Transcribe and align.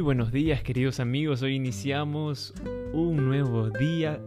buenos 0.00 0.32
días 0.32 0.62
queridos 0.62 1.00
amigos, 1.00 1.42
hoy 1.42 1.54
iniciamos 1.54 2.54
un 2.94 3.26
nuevo 3.26 3.68
día 3.68 4.18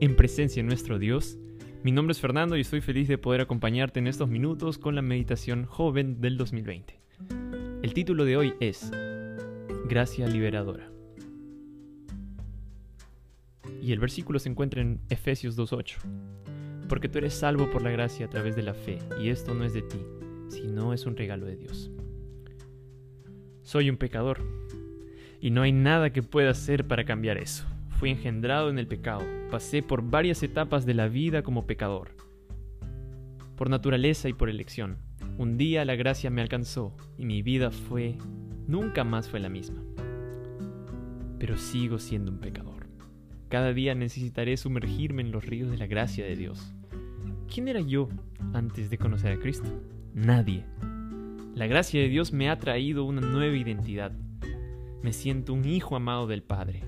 en 0.00 0.16
presencia 0.16 0.64
de 0.64 0.66
nuestro 0.66 0.98
Dios. 0.98 1.38
Mi 1.84 1.92
nombre 1.92 2.10
es 2.10 2.18
Fernando 2.18 2.56
y 2.56 2.62
estoy 2.62 2.80
feliz 2.80 3.06
de 3.06 3.16
poder 3.16 3.40
acompañarte 3.40 4.00
en 4.00 4.08
estos 4.08 4.28
minutos 4.28 4.78
con 4.78 4.96
la 4.96 5.02
meditación 5.02 5.64
joven 5.64 6.20
del 6.20 6.36
2020. 6.36 6.98
El 7.82 7.94
título 7.94 8.24
de 8.24 8.36
hoy 8.36 8.54
es 8.58 8.90
Gracia 9.88 10.26
Liberadora. 10.26 10.90
Y 13.80 13.92
el 13.92 14.00
versículo 14.00 14.40
se 14.40 14.48
encuentra 14.48 14.82
en 14.82 15.00
Efesios 15.08 15.56
2.8. 15.56 15.98
Porque 16.88 17.08
tú 17.08 17.18
eres 17.18 17.34
salvo 17.34 17.70
por 17.70 17.82
la 17.82 17.92
gracia 17.92 18.26
a 18.26 18.30
través 18.30 18.56
de 18.56 18.64
la 18.64 18.74
fe, 18.74 18.98
y 19.22 19.28
esto 19.28 19.54
no 19.54 19.62
es 19.62 19.72
de 19.72 19.82
ti, 19.82 20.00
sino 20.48 20.92
es 20.92 21.06
un 21.06 21.16
regalo 21.16 21.46
de 21.46 21.54
Dios. 21.54 21.92
Soy 23.62 23.88
un 23.88 23.98
pecador, 23.98 24.40
y 25.40 25.50
no 25.50 25.62
hay 25.62 25.72
nada 25.72 26.10
que 26.10 26.22
pueda 26.22 26.50
hacer 26.50 26.86
para 26.86 27.04
cambiar 27.04 27.38
eso. 27.38 27.64
Fui 27.98 28.10
engendrado 28.10 28.70
en 28.70 28.78
el 28.78 28.86
pecado, 28.86 29.24
pasé 29.50 29.82
por 29.82 30.02
varias 30.02 30.42
etapas 30.42 30.86
de 30.86 30.94
la 30.94 31.08
vida 31.08 31.42
como 31.42 31.66
pecador, 31.66 32.14
por 33.56 33.70
naturaleza 33.70 34.28
y 34.28 34.32
por 34.32 34.48
elección. 34.48 34.98
Un 35.38 35.56
día 35.56 35.84
la 35.84 35.96
gracia 35.96 36.30
me 36.30 36.42
alcanzó 36.42 36.94
y 37.18 37.24
mi 37.24 37.42
vida 37.42 37.70
fue, 37.70 38.16
nunca 38.66 39.04
más 39.04 39.28
fue 39.28 39.40
la 39.40 39.48
misma. 39.48 39.82
Pero 41.38 41.56
sigo 41.56 41.98
siendo 41.98 42.30
un 42.30 42.38
pecador. 42.38 42.86
Cada 43.48 43.72
día 43.72 43.94
necesitaré 43.94 44.56
sumergirme 44.56 45.22
en 45.22 45.32
los 45.32 45.44
ríos 45.44 45.70
de 45.70 45.78
la 45.78 45.86
gracia 45.86 46.24
de 46.24 46.36
Dios. 46.36 46.72
¿Quién 47.52 47.68
era 47.68 47.80
yo 47.80 48.08
antes 48.52 48.90
de 48.90 48.98
conocer 48.98 49.32
a 49.32 49.40
Cristo? 49.40 49.68
Nadie. 50.14 50.64
La 51.54 51.66
gracia 51.66 52.00
de 52.00 52.08
Dios 52.08 52.32
me 52.32 52.48
ha 52.48 52.58
traído 52.58 53.04
una 53.04 53.20
nueva 53.20 53.56
identidad, 53.56 54.12
me 55.02 55.12
siento 55.12 55.54
un 55.54 55.64
hijo 55.64 55.96
amado 55.96 56.26
del 56.26 56.42
Padre. 56.42 56.82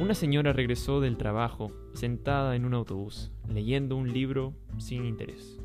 Una 0.00 0.14
señora 0.14 0.52
regresó 0.52 1.00
del 1.00 1.16
trabajo 1.16 1.72
sentada 1.92 2.56
en 2.56 2.64
un 2.64 2.74
autobús, 2.74 3.30
leyendo 3.48 3.96
un 3.96 4.12
libro 4.12 4.54
sin 4.78 5.04
interés. 5.04 5.58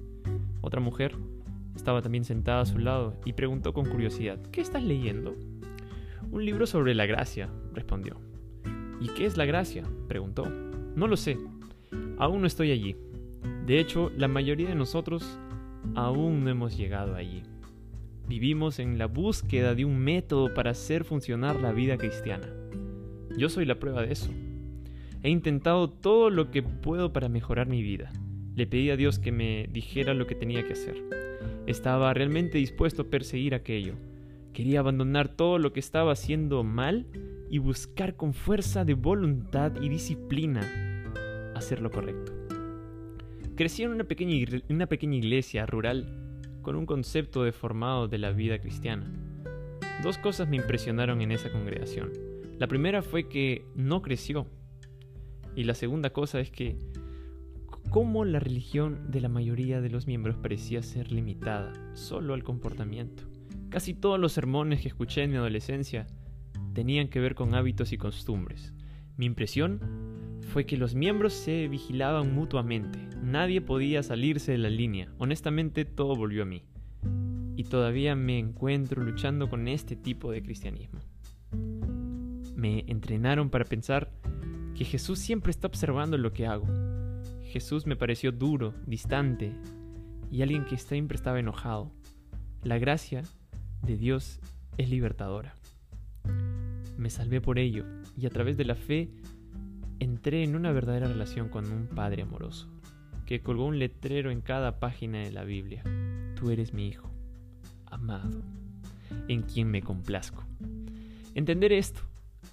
Otra 0.61 0.81
mujer 0.81 1.15
estaba 1.75 2.01
también 2.01 2.23
sentada 2.23 2.61
a 2.61 2.65
su 2.65 2.77
lado 2.77 3.15
y 3.25 3.33
preguntó 3.33 3.73
con 3.73 3.85
curiosidad, 3.85 4.39
¿qué 4.51 4.61
estás 4.61 4.83
leyendo? 4.83 5.35
Un 6.31 6.45
libro 6.45 6.65
sobre 6.65 6.95
la 6.95 7.05
gracia, 7.05 7.49
respondió. 7.73 8.19
¿Y 8.99 9.09
qué 9.09 9.25
es 9.25 9.37
la 9.37 9.45
gracia? 9.45 9.83
preguntó. 10.07 10.45
No 10.95 11.07
lo 11.07 11.17
sé. 11.17 11.37
Aún 12.17 12.41
no 12.41 12.47
estoy 12.47 12.71
allí. 12.71 12.95
De 13.65 13.79
hecho, 13.79 14.11
la 14.17 14.27
mayoría 14.27 14.69
de 14.69 14.75
nosotros 14.75 15.37
aún 15.95 16.43
no 16.43 16.49
hemos 16.49 16.77
llegado 16.77 17.15
allí. 17.15 17.43
Vivimos 18.27 18.79
en 18.79 18.97
la 18.97 19.07
búsqueda 19.07 19.75
de 19.75 19.83
un 19.83 19.99
método 19.99 20.53
para 20.53 20.71
hacer 20.71 21.03
funcionar 21.03 21.59
la 21.59 21.73
vida 21.73 21.97
cristiana. 21.97 22.47
Yo 23.37 23.49
soy 23.49 23.65
la 23.65 23.79
prueba 23.79 24.01
de 24.01 24.13
eso. 24.13 24.31
He 25.23 25.29
intentado 25.29 25.89
todo 25.89 26.29
lo 26.29 26.49
que 26.49 26.63
puedo 26.63 27.11
para 27.11 27.27
mejorar 27.27 27.67
mi 27.67 27.81
vida. 27.81 28.11
Le 28.55 28.65
pedí 28.65 28.91
a 28.91 28.95
Dios 28.95 29.19
que 29.19 29.31
me 29.31 29.67
dijera 29.71 30.13
lo 30.13 30.25
que 30.25 30.35
tenía 30.35 30.65
que 30.65 30.73
hacer. 30.73 31.03
Estaba 31.67 32.13
realmente 32.13 32.57
dispuesto 32.57 33.03
a 33.03 33.09
perseguir 33.09 33.55
aquello. 33.55 33.95
Quería 34.53 34.79
abandonar 34.79 35.27
todo 35.29 35.57
lo 35.57 35.73
que 35.73 35.79
estaba 35.79 36.13
haciendo 36.13 36.63
mal 36.63 37.07
y 37.49 37.57
buscar 37.57 38.15
con 38.15 38.33
fuerza 38.33 38.85
de 38.85 38.93
voluntad 38.93 39.73
y 39.81 39.89
disciplina 39.89 40.61
hacer 41.55 41.81
lo 41.81 41.91
correcto. 41.91 42.31
Crecí 43.55 43.83
en 43.83 43.91
una 43.91 44.05
pequeña, 44.05 44.45
una 44.69 44.87
pequeña 44.87 45.17
iglesia 45.17 45.65
rural 45.65 46.22
con 46.63 46.75
un 46.75 46.85
concepto 46.87 47.43
deformado 47.43 48.07
de 48.07 48.17
la 48.17 48.31
vida 48.31 48.59
cristiana. 48.59 49.11
Dos 50.01 50.17
cosas 50.17 50.49
me 50.49 50.55
impresionaron 50.55 51.21
en 51.21 51.31
esa 51.31 51.51
congregación. 51.51 52.11
La 52.57 52.67
primera 52.67 53.01
fue 53.01 53.29
que 53.29 53.65
no 53.75 54.01
creció. 54.01 54.47
Y 55.55 55.65
la 55.65 55.75
segunda 55.75 56.11
cosa 56.11 56.39
es 56.39 56.49
que 56.49 56.79
cómo 57.89 58.25
la 58.25 58.39
religión 58.39 59.11
de 59.11 59.21
la 59.21 59.29
mayoría 59.29 59.81
de 59.81 59.89
los 59.89 60.07
miembros 60.07 60.37
parecía 60.37 60.81
ser 60.81 61.11
limitada 61.11 61.73
solo 61.93 62.33
al 62.33 62.43
comportamiento. 62.43 63.23
Casi 63.69 63.93
todos 63.93 64.19
los 64.19 64.33
sermones 64.33 64.81
que 64.81 64.87
escuché 64.87 65.23
en 65.23 65.31
mi 65.31 65.37
adolescencia 65.37 66.07
tenían 66.73 67.07
que 67.07 67.19
ver 67.19 67.35
con 67.35 67.53
hábitos 67.53 67.91
y 67.91 67.97
costumbres. 67.97 68.73
Mi 69.15 69.25
impresión 69.25 69.79
fue 70.51 70.65
que 70.65 70.77
los 70.77 70.95
miembros 70.95 71.33
se 71.33 71.67
vigilaban 71.67 72.33
mutuamente. 72.33 72.99
Nadie 73.21 73.61
podía 73.61 74.03
salirse 74.03 74.51
de 74.51 74.57
la 74.57 74.69
línea. 74.69 75.11
Honestamente, 75.17 75.85
todo 75.85 76.15
volvió 76.15 76.43
a 76.43 76.45
mí. 76.45 76.63
Y 77.55 77.63
todavía 77.65 78.15
me 78.15 78.39
encuentro 78.39 79.03
luchando 79.03 79.49
con 79.49 79.67
este 79.67 79.95
tipo 79.95 80.31
de 80.31 80.41
cristianismo. 80.41 80.99
Me 82.55 82.83
entrenaron 82.87 83.49
para 83.49 83.65
pensar 83.65 84.11
que 84.75 84.85
Jesús 84.85 85.19
siempre 85.19 85.51
está 85.51 85.67
observando 85.67 86.17
lo 86.17 86.33
que 86.33 86.47
hago. 86.47 86.67
Jesús 87.43 87.85
me 87.85 87.95
pareció 87.95 88.31
duro, 88.31 88.73
distante 88.87 89.51
y 90.31 90.41
alguien 90.41 90.65
que 90.65 90.77
siempre 90.77 91.15
estaba 91.15 91.39
enojado. 91.39 91.91
La 92.63 92.79
gracia 92.79 93.23
de 93.83 93.97
Dios 93.97 94.39
es 94.77 94.89
libertadora. 94.89 95.53
Me 96.97 97.09
salvé 97.09 97.41
por 97.41 97.59
ello 97.59 97.85
y 98.17 98.25
a 98.25 98.29
través 98.29 98.57
de 98.57 98.65
la 98.65 98.75
fe 98.75 99.09
entré 100.23 100.41
en 100.45 100.55
una 100.55 100.71
verdadera 100.71 101.09
relación 101.09 101.49
con 101.49 101.69
un 101.69 101.85
Padre 101.85 102.21
amoroso, 102.21 102.69
que 103.25 103.41
colgó 103.41 103.65
un 103.65 103.77
letrero 103.77 104.31
en 104.31 104.39
cada 104.39 104.79
página 104.79 105.19
de 105.19 105.33
la 105.33 105.43
Biblia. 105.43 105.83
Tú 106.35 106.49
eres 106.49 106.73
mi 106.73 106.87
Hijo, 106.87 107.11
amado, 107.87 108.41
en 109.27 109.41
quien 109.41 109.69
me 109.69 109.81
complazco. 109.81 110.45
Entender 111.35 111.73
esto 111.73 111.99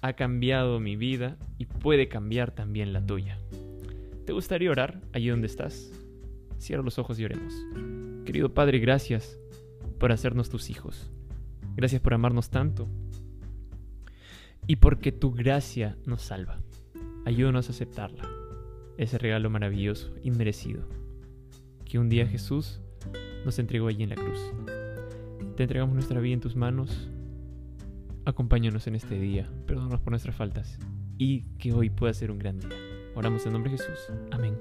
ha 0.01 0.11
cambiado 0.17 0.81
mi 0.81 0.97
vida 0.97 1.37
y 1.57 1.65
puede 1.65 2.09
cambiar 2.09 2.51
también 2.51 2.91
la 2.91 3.05
tuya. 3.05 3.39
¿Te 4.25 4.33
gustaría 4.33 4.69
orar 4.69 4.99
allí 5.13 5.29
donde 5.29 5.47
estás? 5.47 5.93
Cierra 6.57 6.83
los 6.83 6.99
ojos 6.99 7.21
y 7.21 7.23
oremos. 7.23 7.53
Querido 8.25 8.53
Padre, 8.53 8.79
gracias 8.79 9.39
por 9.97 10.11
hacernos 10.11 10.49
tus 10.49 10.69
hijos. 10.69 11.09
Gracias 11.77 12.01
por 12.01 12.13
amarnos 12.13 12.49
tanto. 12.49 12.89
Y 14.67 14.75
porque 14.75 15.13
tu 15.13 15.31
gracia 15.31 15.95
nos 16.05 16.21
salva. 16.23 16.59
Ayúdanos 17.25 17.67
a 17.67 17.71
aceptarla, 17.71 18.27
ese 18.97 19.17
regalo 19.17 19.49
maravilloso, 19.49 20.13
inmerecido, 20.23 20.87
que 21.85 21.99
un 21.99 22.09
día 22.09 22.27
Jesús 22.27 22.81
nos 23.45 23.59
entregó 23.59 23.87
allí 23.87 24.03
en 24.03 24.09
la 24.09 24.15
cruz. 24.15 24.39
Te 25.55 25.63
entregamos 25.63 25.93
nuestra 25.93 26.19
vida 26.19 26.33
en 26.33 26.39
tus 26.39 26.55
manos. 26.55 27.09
Acompáñanos 28.25 28.87
en 28.87 28.95
este 28.95 29.19
día, 29.19 29.49
perdónanos 29.67 30.01
por 30.01 30.11
nuestras 30.11 30.35
faltas 30.35 30.79
y 31.17 31.43
que 31.57 31.73
hoy 31.73 31.89
pueda 31.89 32.13
ser 32.13 32.31
un 32.31 32.39
gran 32.39 32.59
día. 32.59 32.69
Oramos 33.15 33.45
en 33.45 33.53
nombre 33.53 33.71
de 33.71 33.77
Jesús. 33.77 33.99
Amén. 34.31 34.57